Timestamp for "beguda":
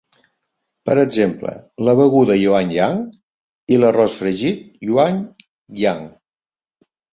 1.99-2.37